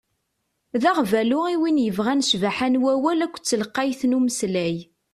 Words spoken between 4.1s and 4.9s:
umeslay.